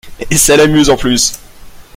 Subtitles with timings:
[0.31, 1.33] Et ça l’amuse, en plus!